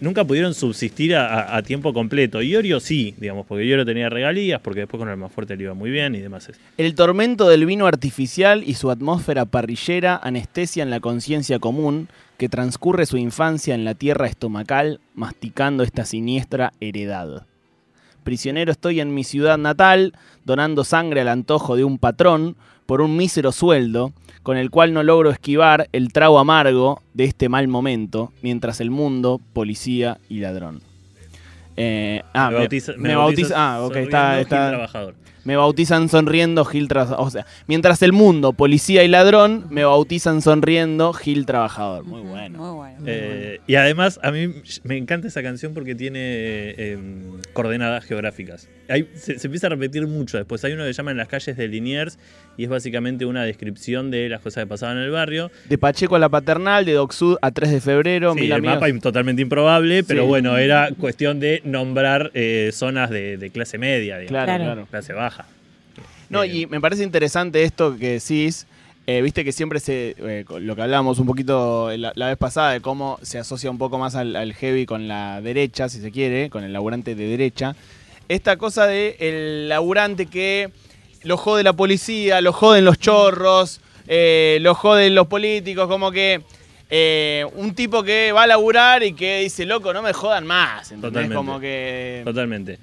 Nunca 0.02 0.24
pudieron 0.24 0.54
subsistir 0.54 1.14
a, 1.14 1.62
tiempo 1.62 1.94
completo. 1.94 2.42
Iorio 2.42 2.80
sí, 2.80 3.14
digamos, 3.18 3.46
porque 3.46 3.66
Iorio 3.66 3.86
tenía 3.86 4.10
regalías, 4.10 4.62
porque 4.62 4.80
después 4.80 4.98
con 4.98 5.10
el 5.10 5.18
más 5.18 5.30
fuerte 5.30 5.58
le 5.58 5.64
iba 5.64 5.74
muy 5.74 5.92
bien 5.92 6.16
y 6.16 6.20
demás. 6.20 6.50
El 6.78 6.96
tormento 6.96 7.50
del 7.50 7.66
vino 7.66 7.86
artificial 7.86 8.64
y 8.66 8.76
su 8.76 8.92
atmósfera 8.92 9.44
parrillera 9.44 10.18
anestesian 10.24 10.90
la 10.90 11.02
conciencia 11.02 11.60
común 11.60 12.08
que 12.38 12.48
transcurre 12.48 13.06
su 13.06 13.18
infancia 13.18 13.76
en 13.76 13.84
la 13.84 13.94
tierra 13.94 14.28
estomacal 14.28 15.02
masticando 15.16 15.84
esta 15.84 16.06
siniestra 16.06 16.72
heredad. 16.80 17.49
Prisionero 18.34 18.72
estoy 18.72 19.00
en 19.00 19.12
mi 19.12 19.24
ciudad 19.24 19.58
natal, 19.58 20.14
donando 20.46 20.84
sangre 20.84 21.22
al 21.22 21.30
antojo 21.30 21.76
de 21.76 21.84
un 21.84 21.98
patrón 21.98 22.58
por 22.86 23.02
un 23.02 23.18
mísero 23.18 23.52
sueldo, 23.52 24.14
con 24.44 24.56
el 24.56 24.70
cual 24.70 24.94
no 24.94 25.02
logro 25.02 25.32
esquivar 25.32 25.90
el 25.94 26.14
trago 26.14 26.38
amargo 26.38 27.02
de 27.16 27.24
este 27.24 27.50
mal 27.50 27.68
momento, 27.68 28.32
mientras 28.44 28.82
el 28.82 28.92
mundo, 28.92 29.42
policía 29.54 30.20
y 30.30 30.42
ladrón. 30.42 30.84
Eh, 31.76 32.22
ah, 32.36 32.52
me 32.52 32.58
bautiza, 32.58 32.92
me 32.98 33.16
bautiza- 33.16 33.54
ah, 33.58 33.82
ok, 33.82 33.96
está, 33.96 34.40
está- 34.42 34.70
trabajador. 34.70 35.16
Me 35.44 35.56
bautizan 35.56 36.10
sonriendo 36.10 36.66
Gil 36.66 36.88
Trabajador. 36.88 37.26
O 37.26 37.30
sea, 37.30 37.46
mientras 37.68 38.02
el 38.02 38.12
mundo, 38.14 38.54
policía 38.54 39.04
y 39.04 39.08
ladrón, 39.08 39.66
me 39.70 39.84
bautizan 39.86 40.42
sonriendo 40.42 41.14
Gil 41.14 41.46
Trabajador. 41.46 42.04
Muy 42.06 42.22
bueno. 42.22 42.60
Muy 42.60 42.76
bueno. 42.76 42.98
Eh, 43.06 43.60
y 43.68 43.76
además, 43.76 44.20
a 44.24 44.32
mí 44.32 44.54
me 44.84 44.98
encanta 44.98 45.28
esa 45.28 45.42
canción 45.44 45.74
porque 45.74 45.96
tiene 45.96 46.20
eh, 46.22 46.98
coordenadas 47.54 48.04
geográficas. 48.06 48.70
Hay- 48.90 49.08
se, 49.16 49.40
se 49.40 49.48
empieza 49.48 49.68
a 49.68 49.70
repetir 49.72 50.08
mucho 50.08 50.38
después. 50.38 50.64
Hay 50.66 50.74
uno 50.74 50.84
que 50.84 50.94
se 50.94 50.98
llama 50.98 51.12
En 51.12 51.18
las 51.18 51.28
calles 51.28 51.56
de 51.58 51.68
Liniers 51.68 52.18
y 52.60 52.66
es 52.66 52.70
básicamente 52.70 53.26
una 53.26 53.44
descripción 53.44 54.12
de 54.12 54.28
las 54.28 54.42
cosas 54.42 54.66
que 54.66 54.68
pasaban 54.68 54.98
en 54.98 55.04
el 55.04 55.12
barrio. 55.12 55.50
De 55.70 55.78
Pacheco 55.78 56.18
a 56.18 56.20
la 56.20 56.28
Paternal, 56.28 56.84
de 56.84 56.92
Docsud 56.92 57.38
a 57.42 57.52
3 57.52 57.72
de 57.72 57.80
febrero. 57.80 58.34
Sí, 58.34 58.42
mil 58.42 58.46
el 58.52 58.58
amigos. 58.58 58.76
mapa 58.76 58.90
es 58.90 59.00
totalmente 59.00 59.42
improbable, 59.42 60.04
pero 60.04 60.24
Sí. 60.24 60.28
bueno, 60.28 60.58
era 60.58 60.90
cuestión 61.00 61.40
de 61.40 61.62
nombrar 61.64 62.32
eh, 62.34 62.72
zonas 62.74 63.10
de, 63.10 63.38
de 63.38 63.50
clase 63.50 63.78
media, 63.78 64.18
digamos, 64.18 64.46
Claro, 64.46 64.64
Claro. 64.66 64.88
clase 64.92 65.14
baja. 65.14 65.46
No, 66.30 66.44
Eh, 66.44 66.48
y 66.48 66.66
me 66.66 66.82
parece 66.82 67.04
interesante 67.04 67.64
esto 67.64 67.98
que 67.98 68.20
decís. 68.20 68.68
Eh, 69.08 69.22
Viste 69.22 69.44
que 69.46 69.52
siempre 69.54 69.80
se. 69.80 70.16
eh, 70.20 70.46
lo 70.60 70.76
que 70.76 70.82
hablábamos 70.82 71.18
un 71.18 71.26
poquito 71.28 71.90
la, 71.98 72.12
la 72.16 72.28
vez 72.28 72.38
pasada, 72.38 72.74
de 72.74 72.82
cómo 72.82 73.18
se 73.24 73.40
asocia 73.40 73.72
un 73.72 73.78
poco 73.78 73.98
más 73.98 74.16
al, 74.16 74.36
al 74.36 74.54
heavy 74.54 74.86
con 74.86 75.08
la 75.08 75.40
derecha, 75.42 75.88
si 75.90 76.00
se 76.02 76.12
quiere, 76.12 76.50
con 76.50 76.64
el 76.66 76.74
laburante 76.74 77.16
de 77.16 77.26
derecha. 77.26 77.76
Esta 78.28 78.58
cosa 78.58 78.86
de 78.86 79.16
el 79.20 79.70
laburante 79.70 80.26
que 80.28 80.70
lo 81.24 81.38
jode 81.38 81.64
la 81.64 81.74
policía, 81.74 82.42
lo 82.42 82.54
joden 82.54 82.86
los 82.86 82.98
chorros, 83.00 83.82
eh, 84.08 84.58
lo 84.62 84.76
joden 84.76 85.16
los 85.16 85.28
políticos, 85.28 85.88
como 85.88 86.12
que. 86.12 86.42
eh, 86.92 87.46
un 87.56 87.76
tipo 87.76 88.02
que 88.04 88.32
va 88.32 88.44
a 88.44 88.48
laburar 88.48 89.04
y 89.04 89.14
que 89.14 89.42
dice, 89.42 89.66
loco, 89.66 89.94
no 89.94 90.02
me 90.02 90.12
jodan 90.14 90.46
más. 90.48 90.92
¿entendés? 90.92 91.02
Totalmente. 91.12 91.36
Como 91.36 91.60
que. 91.60 92.22
Totalmente. 92.26 92.80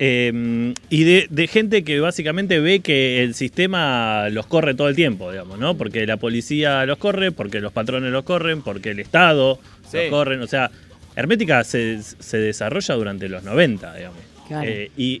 Eh, 0.00 0.74
y 0.90 1.02
de, 1.02 1.26
de 1.28 1.48
gente 1.48 1.82
que 1.82 1.98
básicamente 1.98 2.60
ve 2.60 2.78
que 2.80 3.24
el 3.24 3.34
sistema 3.34 4.28
los 4.30 4.46
corre 4.46 4.74
todo 4.74 4.88
el 4.88 4.94
tiempo, 4.94 5.32
digamos, 5.32 5.58
¿no? 5.58 5.76
Porque 5.76 6.06
la 6.06 6.16
policía 6.18 6.86
los 6.86 6.98
corre, 6.98 7.32
porque 7.32 7.60
los 7.60 7.72
patrones 7.72 8.12
los 8.12 8.22
corren, 8.22 8.62
porque 8.62 8.90
el 8.90 9.00
Estado 9.00 9.58
Sí. 9.90 9.96
los 10.02 10.10
corren. 10.10 10.40
O 10.42 10.46
sea, 10.46 10.70
Hermética 11.16 11.64
se, 11.64 12.00
se 12.02 12.38
desarrolla 12.38 12.94
durante 12.94 13.28
los 13.28 13.42
90, 13.42 13.92
digamos. 13.96 14.18
Claro. 14.46 14.68
Eh, 14.70 14.92
y 14.96 15.20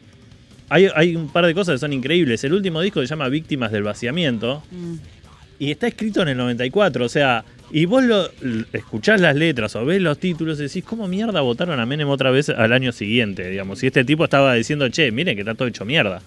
hay, 0.68 0.88
hay 0.94 1.16
un 1.16 1.28
par 1.28 1.46
de 1.46 1.54
cosas 1.54 1.74
que 1.74 1.78
son 1.78 1.92
increíbles. 1.92 2.42
El 2.44 2.52
último 2.52 2.80
disco 2.80 3.00
se 3.00 3.06
llama 3.06 3.28
Víctimas 3.28 3.72
del 3.72 3.82
Vaciamiento 3.82 4.62
Mm. 4.70 4.94
y 5.58 5.70
está 5.70 5.86
escrito 5.88 6.22
en 6.22 6.28
el 6.28 6.36
94, 6.36 7.04
o 7.04 7.08
sea, 7.08 7.44
y 7.70 7.84
vos 7.84 8.02
lo, 8.04 8.30
escuchás 8.72 9.20
las 9.20 9.36
letras 9.36 9.76
o 9.76 9.84
ves 9.84 10.00
los 10.00 10.18
títulos 10.18 10.58
y 10.58 10.62
decís, 10.62 10.84
¿cómo 10.84 11.06
mierda 11.08 11.40
votaron 11.42 11.78
a 11.80 11.86
Menem 11.86 12.08
otra 12.08 12.30
vez 12.30 12.48
al 12.48 12.72
año 12.72 12.92
siguiente? 12.92 13.50
Digamos, 13.50 13.78
si 13.80 13.86
este 13.88 14.04
tipo 14.04 14.24
estaba 14.24 14.54
diciendo, 14.54 14.88
che, 14.88 15.10
miren 15.12 15.34
que 15.34 15.42
está 15.42 15.54
todo 15.54 15.68
hecho 15.68 15.84
mierda. 15.84 16.22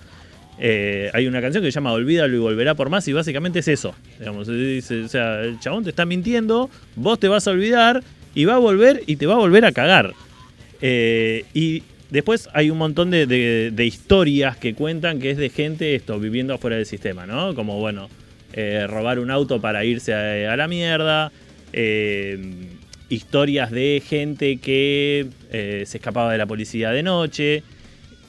Eh, 0.59 1.09
hay 1.13 1.25
una 1.25 1.41
canción 1.41 1.63
que 1.63 1.71
se 1.71 1.75
llama 1.75 1.91
Olvídalo 1.93 2.35
y 2.35 2.39
volverá 2.39 2.75
por 2.75 2.89
más 2.89 3.07
y 3.07 3.13
básicamente 3.13 3.59
es 3.59 3.67
eso. 3.67 3.95
Digamos, 4.19 4.47
dice, 4.47 5.01
o 5.03 5.07
sea, 5.07 5.41
el 5.41 5.59
chabón 5.59 5.83
te 5.83 5.89
está 5.89 6.05
mintiendo, 6.05 6.69
vos 6.95 7.19
te 7.19 7.27
vas 7.27 7.47
a 7.47 7.51
olvidar 7.51 8.03
y 8.35 8.45
va 8.45 8.55
a 8.55 8.59
volver 8.59 9.01
y 9.07 9.15
te 9.15 9.25
va 9.25 9.33
a 9.33 9.37
volver 9.37 9.65
a 9.65 9.71
cagar. 9.71 10.13
Eh, 10.81 11.45
y 11.55 11.81
después 12.11 12.47
hay 12.53 12.69
un 12.69 12.77
montón 12.77 13.09
de, 13.09 13.25
de- 13.25 13.85
historias 13.85 14.55
que 14.57 14.75
cuentan 14.75 15.19
que 15.19 15.31
es 15.31 15.37
de 15.37 15.49
gente 15.49 15.95
esto 15.95 16.19
viviendo 16.19 16.53
afuera 16.53 16.75
del 16.75 16.85
sistema, 16.85 17.25
¿no? 17.25 17.55
Como, 17.55 17.79
bueno, 17.79 18.09
eh, 18.53 18.85
robar 18.87 19.17
un 19.19 19.31
auto 19.31 19.59
para 19.59 19.83
irse 19.83 20.13
a, 20.13 20.55
la 20.55 20.67
mierda. 20.67 21.31
eh, 21.73 22.67
historias 23.09 23.71
de 23.71 24.01
gente 24.07 24.57
que 24.57 25.27
eh, 25.51 25.83
se 25.85 25.97
escapaba 25.97 26.31
de 26.31 26.37
la 26.37 26.45
policía 26.45 26.91
de 26.91 27.03
noche. 27.03 27.63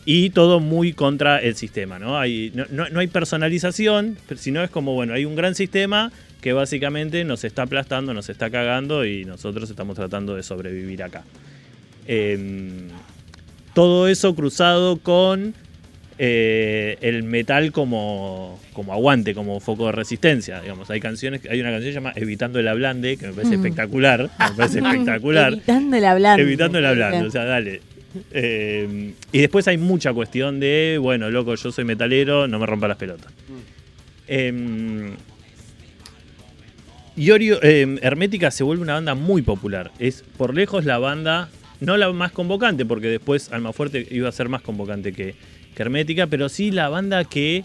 Y 0.04 0.30
todo 0.30 0.58
muy 0.58 0.92
contra 0.94 1.38
el 1.38 1.54
sistema, 1.54 2.00
¿no? 2.00 2.14
No, 2.54 2.64
no- 2.70 2.88
no 2.88 2.98
hay 3.00 3.06
personalización, 3.06 4.18
sino 4.36 4.64
es 4.64 4.70
como, 4.70 4.94
bueno, 4.94 5.14
hay 5.14 5.24
un 5.24 5.36
gran 5.36 5.54
sistema 5.54 6.10
que 6.40 6.52
básicamente 6.52 7.22
nos 7.22 7.44
está 7.44 7.62
aplastando, 7.62 8.12
nos 8.12 8.28
está 8.28 8.50
cagando 8.50 9.06
y 9.06 9.24
nosotros 9.24 9.70
estamos 9.70 9.94
tratando 9.94 10.34
de 10.34 10.42
sobrevivir 10.42 11.04
acá. 11.04 11.22
Em, 12.08 12.88
todo 13.74 14.08
eso 14.08 14.34
cruzado 14.34 14.98
con 14.98 15.54
eh, 16.18 16.98
el 17.00 17.22
metal 17.22 17.72
como, 17.72 18.60
como 18.72 18.92
aguante, 18.92 19.34
como 19.34 19.58
foco 19.60 19.86
de 19.86 19.92
resistencia. 19.92 20.60
Digamos, 20.60 20.88
hay 20.90 21.00
canciones, 21.00 21.40
hay 21.50 21.60
una 21.60 21.70
canción 21.70 21.88
que 21.88 21.92
se 21.92 22.00
llama 22.00 22.12
Evitando 22.16 22.58
el 22.60 22.68
Ablande, 22.68 23.16
que 23.16 23.28
me 23.28 23.32
parece 23.32 23.56
Mm. 23.56 23.60
espectacular. 23.60 24.30
Me 24.38 24.56
parece 24.56 24.78
espectacular. 24.84 25.52
Evitando 25.54 25.96
el 25.96 26.04
hablando. 26.04 26.42
Evitando 26.42 26.78
el 26.78 26.86
hablando, 26.86 27.26
o 27.26 27.30
sea, 27.30 27.44
dale. 27.44 27.80
Eh, 28.30 29.14
y 29.32 29.38
después 29.38 29.66
hay 29.68 29.78
mucha 29.78 30.12
cuestión 30.12 30.60
de, 30.60 30.98
bueno, 31.00 31.30
loco, 31.30 31.54
yo 31.54 31.72
soy 31.72 31.84
metalero, 31.84 32.46
no 32.46 32.58
me 32.58 32.66
rompa 32.66 32.86
las 32.88 32.98
pelotas. 32.98 33.32
Eh, 34.28 35.12
Iorio, 37.16 37.58
eh, 37.62 37.98
Hermética 38.00 38.50
se 38.50 38.64
vuelve 38.64 38.82
una 38.82 38.94
banda 38.94 39.14
muy 39.14 39.42
popular. 39.42 39.90
Es 39.98 40.24
por 40.36 40.54
lejos 40.54 40.84
la 40.84 40.98
banda, 40.98 41.50
no 41.82 41.96
la 41.96 42.10
más 42.12 42.32
convocante, 42.32 42.86
porque 42.86 43.08
después 43.08 43.52
Almafuerte 43.52 44.06
iba 44.10 44.28
a 44.28 44.32
ser 44.32 44.48
más 44.48 44.62
convocante 44.62 45.12
que, 45.12 45.34
Hermética, 45.74 46.28
pero 46.28 46.48
sí 46.48 46.70
la 46.70 46.88
banda 46.88 47.24
que 47.24 47.64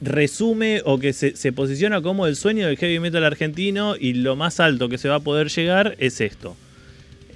resume 0.00 0.82
o 0.84 0.98
que 0.98 1.12
se, 1.12 1.52
posiciona 1.52 2.00
como 2.02 2.26
el 2.26 2.34
sueño 2.34 2.66
del 2.66 2.76
heavy 2.76 2.98
metal 2.98 3.22
argentino 3.24 3.94
y 3.94 4.14
lo 4.14 4.34
más 4.34 4.58
alto 4.58 4.88
que 4.88 4.98
se 4.98 5.08
va 5.08 5.16
a 5.16 5.20
poder 5.20 5.48
llegar 5.48 5.94
es 5.98 6.20
esto. 6.20 6.56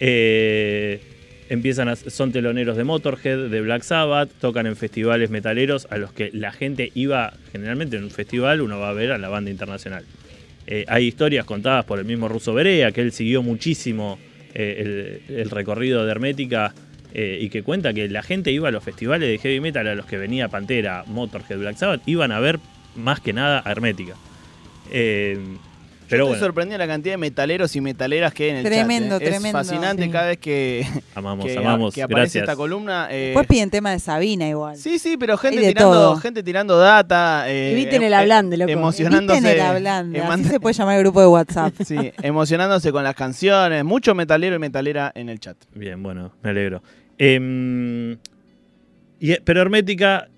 Eh, 0.00 1.00
empiezan 1.48 1.94
son 1.96 2.32
teloneros 2.32 2.76
de 2.76 2.82
Motorhead, 2.82 3.50
de 3.50 3.60
Black 3.60 3.82
Sabbath, 3.82 4.30
tocan 4.40 4.66
en 4.66 4.74
festivales 4.74 5.30
metaleros 5.30 5.86
a 5.90 5.96
los 5.96 6.12
que 6.12 6.30
la 6.32 6.50
gente 6.50 6.90
iba, 6.94 7.34
generalmente 7.52 7.98
en 7.98 8.04
un 8.04 8.10
festival 8.10 8.62
uno 8.62 8.80
va 8.80 8.88
a 8.88 8.94
ver 8.94 9.12
a 9.12 9.18
la 9.18 9.28
banda 9.28 9.52
internacional. 9.52 10.04
Eh, 10.66 10.84
hay 10.88 11.06
historias 11.06 11.44
contadas 11.44 11.84
por 11.84 12.00
el 12.00 12.04
mismo 12.04 12.26
Russo 12.26 12.52
Berea, 12.52 12.90
que 12.90 13.02
él 13.02 13.12
siguió 13.12 13.44
muchísimo 13.44 14.18
eh, 14.54 15.22
el, 15.28 15.50
recorrido 15.50 16.04
de 16.04 16.10
Hermética 16.10 16.74
eh, 17.14 17.38
y 17.40 17.48
que 17.48 17.62
cuenta 17.62 17.92
que 17.92 18.08
la 18.08 18.22
gente 18.22 18.52
iba 18.52 18.68
a 18.68 18.70
los 18.70 18.84
festivales 18.84 19.28
de 19.28 19.38
heavy 19.38 19.60
metal 19.60 19.86
a 19.86 19.94
los 19.94 20.06
que 20.06 20.18
venía 20.18 20.48
Pantera, 20.48 21.04
Motorhead, 21.06 21.58
Black 21.58 21.76
Sabbath, 21.76 22.02
iban 22.06 22.32
a 22.32 22.40
ver 22.40 22.58
más 22.96 23.20
que 23.20 23.32
nada 23.32 23.62
a 23.64 23.70
Hermética. 23.70 24.14
Pero 26.08 26.24
estoy 26.24 26.32
bueno, 26.34 26.46
sorprendido 26.46 26.78
la 26.78 26.86
cantidad 26.86 27.14
de 27.14 27.18
metaleros 27.18 27.74
y 27.76 27.80
metaleras 27.80 28.34
que 28.34 28.44
hay 28.44 28.50
en 28.50 28.56
el 28.56 28.64
Tremendo, 28.64 29.18
chat. 29.18 29.22
¿eh? 29.22 29.30
tremendo, 29.30 29.58
Es 29.60 29.66
fascinante 29.66 30.04
sí. 30.04 30.10
cada 30.10 30.26
vez 30.26 30.38
que, 30.38 30.86
amamos, 31.14 31.46
que, 31.46 31.56
amamos. 31.58 31.94
que 31.94 32.02
aparece 32.02 32.38
Gracias. 32.38 32.42
esta 32.42 32.56
columna. 32.56 33.08
eh, 33.10 33.26
Después 33.26 33.46
piden 33.46 33.70
tema 33.70 33.90
de 33.92 33.98
Sabina 33.98 34.46
igual. 34.48 34.76
Sí, 34.76 34.98
sí, 34.98 35.16
pero 35.16 35.38
gente 35.38 35.58
tirando, 35.60 35.90
todo. 35.92 36.16
gente 36.16 36.42
tirando 36.42 36.76
data. 36.78 37.44
Eh, 37.50 37.72
Eviten 37.72 38.02
el 38.02 38.12
hablande, 38.14 38.56
loco. 38.58 38.70
Emocionándose. 38.70 39.38
Eviten 39.38 39.56
el 39.60 39.66
hablando, 39.66 40.18
eh, 40.18 40.22
así 40.22 40.44
se 40.44 40.60
puede 40.60 40.74
llamar 40.74 40.96
el 40.96 41.02
grupo 41.04 41.20
de 41.20 41.26
WhatsApp. 41.28 41.72
Sí, 41.86 41.96
emocionándose 42.22 42.92
con 42.92 43.04
las 43.04 43.14
canciones. 43.14 43.84
Mucho 43.84 44.14
metalero 44.14 44.56
y 44.56 44.58
metalera 44.58 45.12
en 45.14 45.28
el 45.28 45.40
chat. 45.40 45.56
Bien, 45.74 46.02
bueno, 46.02 46.32
me 46.42 46.50
alegro. 46.50 46.82
Em, 47.18 48.12
y- 49.20 49.36
pero 49.44 49.60
Hermética 49.62 50.28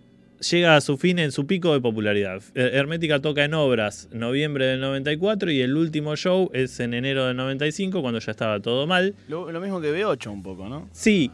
llega 0.50 0.76
a 0.76 0.80
su 0.80 0.96
fin 0.96 1.18
en 1.18 1.32
su 1.32 1.46
pico 1.46 1.72
de 1.72 1.80
popularidad. 1.80 2.42
Eh, 2.54 2.70
Hermética 2.74 3.20
toca 3.20 3.44
en 3.44 3.54
obras 3.54 4.08
noviembre 4.12 4.66
del 4.66 4.80
94 4.80 5.50
y 5.50 5.60
el 5.60 5.76
último 5.76 6.16
show 6.16 6.50
es 6.52 6.78
en 6.80 6.94
enero 6.94 7.26
del 7.26 7.36
95 7.36 8.00
cuando 8.02 8.20
ya 8.20 8.30
estaba 8.30 8.60
todo 8.60 8.86
mal. 8.86 9.14
Lo, 9.28 9.50
lo 9.50 9.60
mismo 9.60 9.80
que 9.80 9.92
B8 9.92 10.28
un 10.30 10.42
poco, 10.42 10.68
¿no? 10.68 10.88
Sí. 10.92 11.30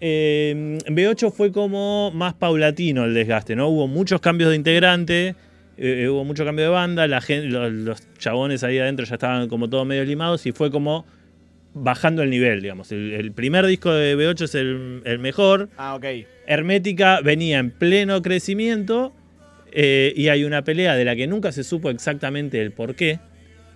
eh, 0.00 0.78
B8 0.86 1.32
fue 1.32 1.52
como 1.52 2.10
más 2.12 2.34
paulatino 2.34 3.04
el 3.04 3.14
desgaste, 3.14 3.56
¿no? 3.56 3.68
Hubo 3.68 3.86
muchos 3.86 4.20
cambios 4.20 4.50
de 4.50 4.56
integrante, 4.56 5.34
eh, 5.76 6.08
hubo 6.08 6.24
mucho 6.24 6.44
cambio 6.44 6.66
de 6.66 6.70
banda, 6.70 7.06
la 7.06 7.20
gente, 7.20 7.48
los, 7.48 7.72
los 7.72 8.02
chabones 8.18 8.62
ahí 8.64 8.78
adentro 8.78 9.04
ya 9.06 9.14
estaban 9.14 9.48
como 9.48 9.68
todos 9.68 9.86
medio 9.86 10.04
limados 10.04 10.46
y 10.46 10.52
fue 10.52 10.70
como 10.70 11.06
bajando 11.74 12.22
el 12.22 12.30
nivel, 12.30 12.62
digamos. 12.62 12.92
El, 12.92 13.12
el 13.12 13.32
primer 13.32 13.66
disco 13.66 13.92
de 13.92 14.16
B8 14.16 14.42
es 14.42 14.54
el, 14.54 15.02
el 15.04 15.18
mejor. 15.18 15.68
Ah, 15.76 15.94
ok. 15.94 16.04
Hermética 16.46 17.20
venía 17.20 17.58
en 17.58 17.70
pleno 17.70 18.22
crecimiento 18.22 19.12
eh, 19.72 20.12
y 20.16 20.28
hay 20.28 20.44
una 20.44 20.62
pelea 20.62 20.94
de 20.94 21.04
la 21.04 21.16
que 21.16 21.26
nunca 21.26 21.52
se 21.52 21.64
supo 21.64 21.90
exactamente 21.90 22.60
el 22.60 22.72
por 22.72 22.94
qué. 22.94 23.18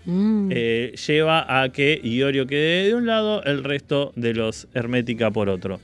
Mm. 0.04 0.50
eh, 0.54 0.94
lleva 1.06 1.62
a 1.62 1.70
que 1.70 2.00
Iorio 2.02 2.46
quede 2.46 2.86
de 2.86 2.94
un 2.94 3.04
lado, 3.04 3.42
el 3.44 3.62
resto 3.62 4.12
de 4.16 4.32
los 4.32 4.66
Hermética 4.72 5.30
por 5.30 5.50
otro. 5.50 5.80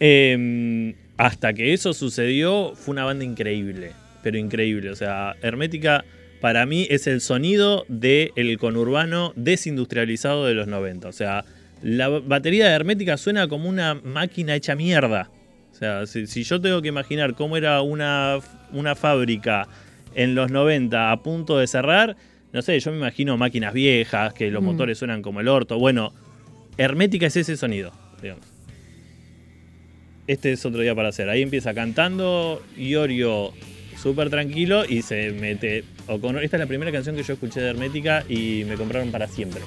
Eh, 0.00 0.94
hasta 1.18 1.52
que 1.52 1.74
eso 1.74 1.92
sucedió, 1.92 2.72
fue 2.74 2.92
una 2.92 3.04
banda 3.04 3.24
increíble, 3.24 3.92
pero 4.22 4.38
increíble. 4.38 4.90
O 4.90 4.96
sea, 4.96 5.36
Hermética 5.42 6.04
para 6.44 6.66
mí 6.66 6.86
es 6.90 7.06
el 7.06 7.22
sonido 7.22 7.86
del 7.88 8.58
conurbano 8.58 9.32
desindustrializado 9.34 10.44
de 10.44 10.52
los 10.52 10.66
90. 10.66 11.08
O 11.08 11.12
sea, 11.12 11.42
la 11.82 12.10
batería 12.10 12.68
de 12.68 12.74
Hermética 12.74 13.16
suena 13.16 13.48
como 13.48 13.66
una 13.66 13.94
máquina 13.94 14.54
hecha 14.54 14.74
mierda. 14.74 15.30
O 15.72 15.74
sea, 15.74 16.04
si, 16.06 16.26
si 16.26 16.42
yo 16.42 16.60
tengo 16.60 16.82
que 16.82 16.88
imaginar 16.88 17.34
cómo 17.34 17.56
era 17.56 17.80
una, 17.80 18.40
una 18.74 18.94
fábrica 18.94 19.68
en 20.14 20.34
los 20.34 20.50
90 20.50 21.12
a 21.12 21.22
punto 21.22 21.56
de 21.56 21.66
cerrar, 21.66 22.14
no 22.52 22.60
sé, 22.60 22.78
yo 22.78 22.90
me 22.90 22.98
imagino 22.98 23.38
máquinas 23.38 23.72
viejas, 23.72 24.34
que 24.34 24.50
los 24.50 24.62
Mm. 24.62 24.66
motores 24.66 24.98
suenan 24.98 25.22
como 25.22 25.40
el 25.40 25.48
orto. 25.48 25.78
Bueno, 25.78 26.12
Hermética 26.76 27.24
es 27.28 27.36
ese 27.38 27.56
sonido, 27.56 27.90
digamos. 28.20 28.44
Este 30.26 30.52
es 30.52 30.66
otro 30.66 30.82
día 30.82 30.94
para 30.94 31.08
hacer. 31.08 31.30
Ahí 31.30 31.40
empieza 31.40 31.72
cantando 31.72 32.62
Iorio 32.76 33.54
súper 33.96 34.28
tranquilo 34.28 34.84
y 34.86 35.00
se 35.00 35.30
mete. 35.32 35.84
Esta 36.08 36.56
es 36.56 36.60
la 36.60 36.66
primera 36.66 36.92
canción 36.92 37.16
que 37.16 37.22
yo 37.22 37.32
escuché 37.34 37.60
de 37.60 37.70
Hermética 37.70 38.24
y 38.28 38.64
me 38.68 38.74
compraron 38.76 39.10
para 39.10 39.26
siempre. 39.26 39.62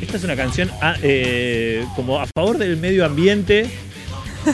Esta 0.00 0.16
es 0.16 0.24
una 0.24 0.36
canción 0.36 0.70
a- 0.80 0.96
eh, 1.02 1.84
como 1.96 2.20
a 2.20 2.26
favor 2.34 2.56
del 2.58 2.76
medio 2.76 3.04
ambiente. 3.04 3.66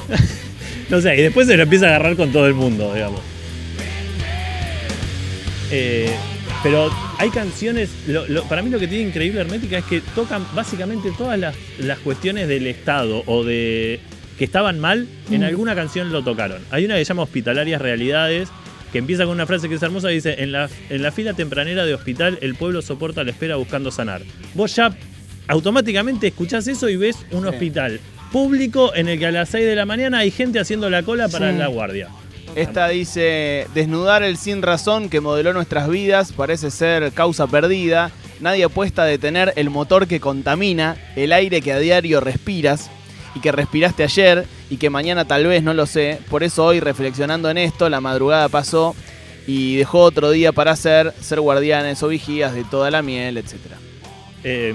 no 0.90 1.00
sé, 1.00 1.16
y 1.16 1.22
después 1.22 1.46
se 1.46 1.56
lo 1.56 1.62
empieza 1.64 1.86
a 1.86 1.88
agarrar 1.90 2.16
con 2.16 2.32
todo 2.32 2.46
el 2.46 2.54
mundo, 2.54 2.92
digamos. 2.94 3.20
Eh, 5.70 6.10
pero 6.62 6.90
hay 7.18 7.28
canciones. 7.30 7.90
para 8.48 8.62
mí 8.62 8.70
lo 8.70 8.78
que 8.78 8.88
tiene 8.88 9.08
increíble 9.08 9.40
Hermética 9.42 9.78
es 9.78 9.84
que 9.84 10.00
tocan 10.14 10.44
básicamente 10.54 11.10
todas 11.16 11.38
las 11.78 11.98
cuestiones 12.00 12.48
del 12.48 12.66
Estado 12.66 13.22
o 13.26 13.44
de 13.44 14.00
que 14.38 14.44
estaban 14.44 14.78
mal, 14.80 15.06
en 15.30 15.40
Mm. 15.40 15.44
alguna 15.44 15.74
canción 15.74 16.12
lo 16.12 16.22
tocaron. 16.22 16.62
Hay 16.70 16.84
una 16.84 16.94
que 16.96 17.04
se 17.04 17.08
llama 17.08 17.22
Hospitalarias 17.22 17.80
Realidades, 17.80 18.48
que 18.92 18.98
empieza 18.98 19.24
con 19.24 19.32
una 19.34 19.46
frase 19.46 19.68
que 19.68 19.74
es 19.76 19.82
hermosa, 19.82 20.08
dice, 20.08 20.42
en 20.42 20.52
la, 20.52 20.68
en 20.90 21.02
la 21.02 21.10
fila 21.12 21.34
tempranera 21.34 21.84
de 21.84 21.94
hospital 21.94 22.38
el 22.40 22.54
pueblo 22.54 22.82
soporta 22.82 23.24
la 23.24 23.30
espera 23.32 23.56
buscando 23.56 23.90
sanar. 23.90 24.22
Vos 24.54 24.74
ya 24.76 24.94
automáticamente 25.48 26.26
escuchás 26.28 26.66
eso 26.68 26.88
y 26.88 26.96
ves 26.96 27.16
un 27.30 27.42
Sí. 27.42 27.48
hospital 27.48 28.00
público 28.32 28.94
en 28.94 29.08
el 29.08 29.18
que 29.18 29.26
a 29.26 29.32
las 29.32 29.48
6 29.48 29.64
de 29.66 29.76
la 29.76 29.86
mañana 29.86 30.18
hay 30.18 30.30
gente 30.30 30.58
haciendo 30.58 30.90
la 30.90 31.02
cola 31.02 31.28
para 31.28 31.52
Sí. 31.52 31.58
la 31.58 31.68
guardia. 31.68 32.08
Esta 32.54 32.88
dice, 32.88 33.66
desnudar 33.74 34.22
el 34.22 34.36
sin 34.38 34.62
razón 34.62 35.08
que 35.10 35.20
modeló 35.20 35.52
nuestras 35.52 35.88
vidas 35.90 36.32
parece 36.32 36.70
ser 36.70 37.12
causa 37.12 37.46
perdida. 37.46 38.10
Nadie 38.40 38.64
apuesta 38.64 39.02
a 39.02 39.06
detener 39.06 39.52
el 39.56 39.68
motor 39.70 40.06
que 40.06 40.20
contamina, 40.20 40.96
el 41.16 41.32
aire 41.32 41.60
que 41.60 41.72
a 41.72 41.78
diario 41.78 42.20
respiras 42.20 42.90
y 43.36 43.40
que 43.40 43.52
respiraste 43.52 44.02
ayer 44.02 44.46
y 44.70 44.78
que 44.78 44.88
mañana 44.88 45.26
tal 45.26 45.46
vez 45.46 45.62
no 45.62 45.74
lo 45.74 45.84
sé. 45.84 46.18
Por 46.30 46.42
eso 46.42 46.64
hoy 46.64 46.80
reflexionando 46.80 47.50
en 47.50 47.58
esto, 47.58 47.90
la 47.90 48.00
madrugada 48.00 48.48
pasó 48.48 48.96
y 49.46 49.76
dejó 49.76 50.00
otro 50.00 50.30
día 50.30 50.52
para 50.52 50.72
hacer, 50.72 51.12
ser 51.20 51.40
guardianes 51.40 52.02
o 52.02 52.08
vigías 52.08 52.54
de 52.54 52.64
toda 52.64 52.90
la 52.90 53.02
miel, 53.02 53.36
etc. 53.36 53.56
Eh, 54.42 54.74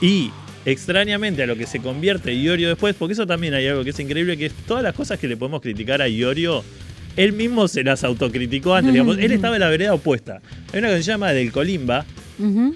y 0.00 0.30
extrañamente 0.64 1.42
a 1.42 1.46
lo 1.46 1.56
que 1.56 1.66
se 1.66 1.80
convierte 1.80 2.34
Iorio 2.34 2.68
después, 2.68 2.94
porque 2.98 3.12
eso 3.12 3.26
también 3.26 3.52
hay 3.52 3.66
algo 3.66 3.84
que 3.84 3.90
es 3.90 4.00
increíble, 4.00 4.38
que 4.38 4.46
es 4.46 4.54
todas 4.66 4.82
las 4.82 4.94
cosas 4.94 5.18
que 5.18 5.28
le 5.28 5.36
podemos 5.36 5.60
criticar 5.60 6.00
a 6.00 6.08
Iorio, 6.08 6.64
él 7.16 7.34
mismo 7.34 7.68
se 7.68 7.84
las 7.84 8.02
autocriticó 8.02 8.74
antes, 8.74 8.92
digamos, 8.94 9.18
él 9.18 9.30
estaba 9.30 9.56
en 9.56 9.60
la 9.60 9.68
vereda 9.68 9.92
opuesta. 9.92 10.40
Hay 10.72 10.78
una 10.78 10.88
que 10.88 10.96
se 10.96 11.02
llama 11.02 11.32
Del 11.32 11.52
Colimba, 11.52 12.06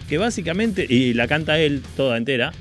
que 0.08 0.18
básicamente, 0.18 0.86
y 0.88 1.14
la 1.14 1.26
canta 1.26 1.58
él 1.58 1.82
toda 1.96 2.16
entera, 2.18 2.52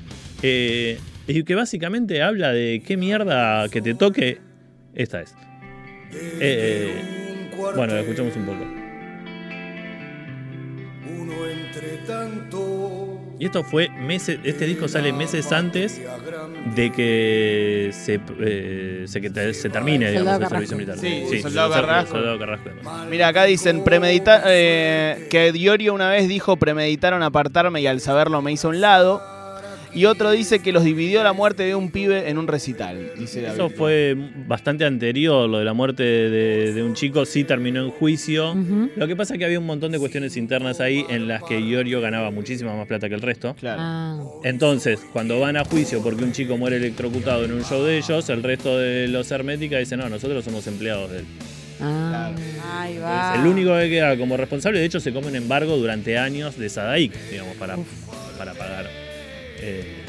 eh, 0.42 0.98
y 1.26 1.42
que 1.44 1.54
básicamente 1.54 2.22
habla 2.22 2.52
de 2.52 2.82
qué 2.86 2.96
mierda 2.96 3.68
que 3.68 3.80
te 3.82 3.94
toque, 3.94 4.38
esta 4.94 5.20
es. 5.22 5.34
Eh, 6.40 7.50
bueno, 7.74 7.94
la 7.94 8.00
escuchamos 8.00 8.36
un 8.36 8.46
poco. 8.46 8.64
Uno 11.18 11.32
entre 11.46 11.88
tanto. 12.06 13.20
Y 13.38 13.44
esto 13.46 13.62
fue 13.64 13.90
meses, 13.90 14.38
este 14.44 14.64
disco 14.64 14.88
sale 14.88 15.12
meses 15.12 15.52
antes 15.52 16.00
de 16.74 16.90
que 16.90 17.90
se, 17.92 18.18
eh, 18.40 19.04
se, 19.06 19.20
que 19.20 19.28
te- 19.28 19.52
se 19.52 19.68
termine, 19.68 20.10
digamos, 20.10 20.32
Soldado 20.38 20.42
el 20.44 20.66
servicio 20.66 20.76
Carrasco. 20.78 21.04
militar. 21.06 21.30
Sí, 21.30 21.42
Soldado 21.42 21.70
Carrasco. 21.70 22.10
Soldado 22.12 22.38
Carrasco. 22.38 22.70
Mira, 23.10 23.28
acá 23.28 23.44
dicen 23.44 23.84
premeditar 23.84 24.42
eh, 24.46 25.26
que 25.28 25.52
Diorio 25.52 25.92
una 25.92 26.08
vez 26.08 26.28
dijo 26.28 26.56
premeditaron 26.56 27.22
apartarme 27.22 27.82
y 27.82 27.86
al 27.86 28.00
saberlo 28.00 28.40
me 28.40 28.52
hizo 28.52 28.68
a 28.68 28.70
un 28.70 28.80
lado. 28.80 29.35
Y 29.96 30.04
otro 30.04 30.30
dice 30.30 30.58
que 30.60 30.72
los 30.72 30.84
dividió 30.84 31.22
la 31.24 31.32
muerte 31.32 31.62
de 31.62 31.74
un 31.74 31.90
pibe 31.90 32.28
en 32.28 32.36
un 32.38 32.46
recital. 32.46 33.10
Dice 33.18 33.40
David. 33.40 33.54
Eso 33.54 33.70
fue 33.70 34.14
bastante 34.46 34.84
anterior, 34.84 35.48
lo 35.48 35.58
de 35.58 35.64
la 35.64 35.72
muerte 35.72 36.02
de, 36.02 36.72
de 36.74 36.82
un 36.82 36.94
chico 36.94 37.24
sí 37.24 37.44
terminó 37.44 37.82
en 37.82 37.90
juicio. 37.90 38.54
Lo 38.94 39.06
que 39.08 39.16
pasa 39.16 39.34
es 39.34 39.38
que 39.38 39.46
había 39.46 39.58
un 39.58 39.66
montón 39.66 39.92
de 39.92 39.98
cuestiones 39.98 40.36
internas 40.36 40.80
ahí 40.80 41.04
en 41.08 41.26
las 41.26 41.42
que 41.44 41.58
Iorio 41.58 42.00
ganaba 42.02 42.30
muchísima 42.30 42.76
más 42.76 42.86
plata 42.86 43.08
que 43.08 43.14
el 43.14 43.22
resto. 43.22 43.54
Claro. 43.58 43.80
Ah. 43.82 44.20
Entonces, 44.44 45.00
cuando 45.12 45.40
van 45.40 45.56
a 45.56 45.64
juicio 45.64 46.02
porque 46.02 46.24
un 46.24 46.32
chico 46.32 46.56
muere 46.58 46.76
electrocutado 46.76 47.44
en 47.46 47.52
un 47.52 47.64
show 47.64 47.82
de 47.82 47.96
ellos, 47.96 48.28
el 48.28 48.42
resto 48.42 48.76
de 48.78 49.08
los 49.08 49.30
hermética 49.30 49.78
dicen, 49.78 49.98
no, 50.00 50.08
nosotros 50.10 50.44
somos 50.44 50.66
empleados 50.66 51.10
de 51.10 51.18
él. 51.20 51.24
Ah. 51.80 52.32
Ahí 52.70 52.96
Es 52.96 53.02
va. 53.02 53.34
el 53.40 53.46
único 53.46 53.74
que 53.78 53.88
queda 53.88 54.16
como 54.18 54.36
responsable. 54.36 54.78
De 54.78 54.84
hecho, 54.84 55.00
se 55.00 55.12
come 55.12 55.28
un 55.28 55.36
embargo 55.36 55.76
durante 55.76 56.18
años 56.18 56.58
de 56.58 56.68
Sadaik, 56.68 57.12
digamos, 57.30 57.56
para, 57.56 57.76
para 58.38 58.52
pagar 58.52 59.05
eh, 59.60 60.04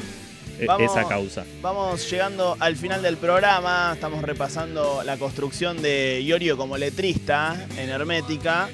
Vamos. 0.66 0.90
esa 0.90 1.08
causa. 1.08 1.44
Vamos 1.62 2.10
llegando 2.10 2.56
al 2.58 2.76
final 2.76 3.02
del 3.02 3.16
programa. 3.16 3.92
Estamos 3.94 4.22
repasando 4.22 5.02
la 5.04 5.16
construcción 5.16 5.80
de 5.82 6.20
Iorio 6.22 6.56
como 6.56 6.76
letrista 6.76 7.66
en 7.76 7.88
Hermética. 7.90 8.68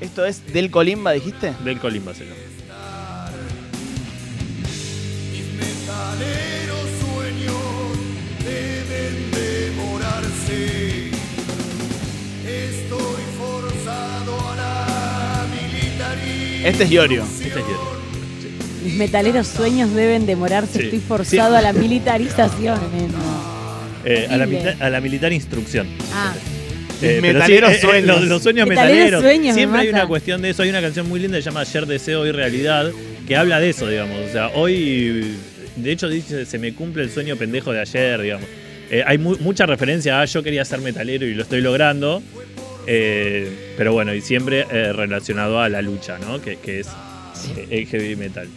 Esto 0.00 0.24
es 0.24 0.52
del 0.52 0.70
Colimba, 0.70 1.12
dijiste. 1.12 1.54
Del 1.64 1.78
Colimba 1.78 2.14
se 2.14 2.24
llama. 2.24 2.36
Mis 5.30 5.46
metaleros 5.54 6.88
sueños 7.00 7.56
deben 8.44 9.30
demorarse. 9.30 11.10
Estoy 12.46 13.22
forzado 13.38 14.50
a 14.50 14.56
la 14.56 15.46
militaría. 15.50 16.68
Este 16.68 16.84
es 16.84 16.90
Iorio. 16.90 17.22
Este 17.24 17.48
es 17.48 17.54
Iorio. 17.56 17.89
Metaleros 19.00 19.46
sueños 19.48 19.92
deben 19.94 20.26
demorarse. 20.26 20.78
Sí. 20.78 20.84
Estoy 20.84 21.00
forzado 21.00 21.52
Sí. 21.52 21.56
a 21.58 21.62
la 21.62 21.72
militarización. 21.72 22.78
Eh, 24.04 24.28
a, 24.30 24.36
la 24.88 24.98
a 24.98 25.00
militar 25.00 25.32
instrucción. 25.32 25.88
Ah, 26.14 26.34
Eh, 27.02 27.18
metaleros 27.22 27.70
sí, 27.70 27.76
eh, 27.76 27.78
eh, 27.78 27.80
sueños. 27.80 28.06
los, 28.20 28.28
los 28.28 28.42
sueños 28.42 28.68
Metaleros 28.68 28.94
metaleros. 28.98 29.22
sueños 29.22 29.54
me 29.56 29.60
Siempre 29.60 29.80
hay 29.80 29.88
una 29.88 30.06
cuestión 30.06 30.42
de 30.42 30.50
eso. 30.50 30.62
Hay 30.62 30.68
una 30.68 30.82
canción 30.82 31.08
muy 31.08 31.18
linda 31.18 31.38
que 31.38 31.42
se 31.42 31.48
llama 31.48 31.60
Ayer 31.60 31.86
deseo, 31.86 32.20
hoy 32.20 32.30
realidad, 32.32 32.90
que 33.26 33.36
habla 33.36 33.58
de 33.58 33.70
eso, 33.70 33.86
digamos. 33.88 34.16
O 34.28 34.32
sea, 34.32 34.48
hoy, 34.48 35.34
de 35.76 35.92
hecho, 35.92 36.08
dice, 36.08 36.44
se 36.44 36.58
me 36.58 36.74
cumple 36.74 37.02
el 37.04 37.10
sueño 37.10 37.36
pendejo 37.36 37.72
de 37.72 37.80
ayer, 37.80 38.20
digamos. 38.20 38.46
Eh, 38.90 39.02
hay 39.06 39.16
mu- 39.18 39.38
mucha 39.38 39.64
referencia 39.66 40.20
a 40.20 40.24
yo 40.26 40.42
quería 40.42 40.64
ser 40.64 40.80
metalero 40.82 41.24
y 41.26 41.32
lo 41.34 41.42
estoy 41.42 41.60
logrando. 41.62 42.22
eh, 42.86 43.48
pero 43.78 43.92
bueno, 43.92 44.12
y 44.14 44.20
siempre 44.20 44.66
eh, 44.70 44.92
relacionado 44.92 45.60
a 45.60 45.68
la 45.68 45.80
lucha, 45.80 46.18
¿no? 46.18 46.40
Que, 46.42 46.56
que 46.56 46.80
es 46.80 46.88
eh, 47.56 47.66
el 47.70 47.86
heavy 47.86 48.16
metal. 48.16 48.48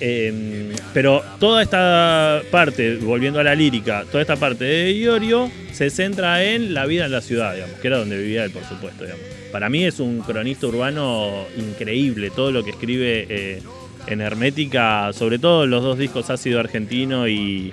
Eh, 0.00 0.72
pero 0.94 1.22
toda 1.38 1.62
esta 1.62 2.42
parte, 2.50 2.96
volviendo 2.96 3.38
a 3.38 3.44
la 3.44 3.54
lírica, 3.54 4.04
toda 4.10 4.22
esta 4.22 4.36
parte 4.36 4.64
de 4.64 4.92
Iorio 4.92 5.50
se 5.72 5.90
centra 5.90 6.42
en 6.42 6.72
la 6.74 6.86
vida 6.86 7.04
en 7.04 7.12
la 7.12 7.20
ciudad, 7.20 7.54
digamos, 7.54 7.78
que 7.80 7.86
era 7.86 7.98
donde 7.98 8.16
vivía 8.18 8.44
él, 8.44 8.50
por 8.50 8.64
supuesto. 8.64 9.04
Digamos. 9.04 9.24
Para 9.52 9.68
mí 9.68 9.84
es 9.84 10.00
un 10.00 10.20
cronista 10.20 10.66
urbano 10.66 11.46
increíble, 11.56 12.30
todo 12.30 12.52
lo 12.52 12.64
que 12.64 12.70
escribe 12.70 13.26
eh, 13.28 13.62
en 14.06 14.20
Hermética, 14.20 15.12
sobre 15.12 15.38
todo 15.38 15.66
los 15.66 15.82
dos 15.82 15.98
discos 15.98 16.30
Ácido 16.30 16.60
Argentino 16.60 17.28
y, 17.28 17.72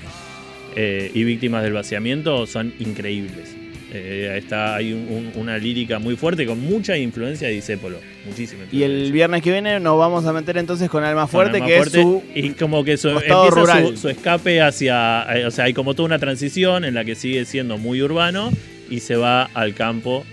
eh, 0.76 1.12
y 1.14 1.24
Víctimas 1.24 1.64
del 1.64 1.74
Vaciamiento, 1.74 2.46
son 2.48 2.74
increíbles. 2.80 3.57
Eh, 3.94 4.36
está, 4.38 4.76
hay 4.76 4.92
un- 4.92 5.08
un- 5.36 5.42
una 5.42 5.58
lírica 5.58 5.98
muy 5.98 6.18
fuerte 6.18 6.46
con 6.46 6.60
mucha 6.60 6.98
influencia 6.98 7.48
de 7.48 7.54
Disépolo, 7.54 7.98
muchísima 8.26 8.64
Y 8.70 8.84
el 8.84 9.14
viernes 9.14 9.42
que 9.42 9.50
viene 9.52 9.80
nos 9.80 9.98
vamos 9.98 10.26
a 10.26 10.34
meter 10.34 10.58
entonces 10.58 10.90
con 10.90 11.06
Alma 11.06 11.26
Fuerte, 11.26 11.58
Alma 11.58 11.68
que 11.68 11.78
Fuerte, 11.78 11.98
es 12.00 12.04
su. 12.04 12.24
y 12.36 12.50
como 12.52 12.84
que 12.84 12.98
su, 12.98 13.08
empieza 13.10 13.96
su 13.96 14.10
escape 14.10 14.62
hacia 14.62 15.26
eh, 15.38 15.46
o 15.46 15.52
sea 15.52 15.66
hay 15.66 15.74
como 15.74 15.94
toda 15.94 16.06
una 16.08 16.20
transición 16.20 16.84
en 16.84 16.96
la 16.96 17.06
que 17.06 17.16
sigue 17.16 17.46
siendo 17.46 17.78
muy 17.78 18.02
urbano 18.02 18.52
y 18.90 19.00
se 19.00 19.16
va 19.16 19.44
al 19.54 19.74
campo 19.74 20.26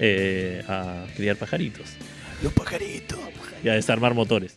eh, 0.00 0.62
a 0.66 1.04
criar 1.14 1.36
pajaritos 1.36 1.84
Los 2.42 2.52
pajaritos. 2.54 3.18
y 3.62 3.68
a 3.68 3.74
desarmar 3.74 4.14
motores 4.14 4.56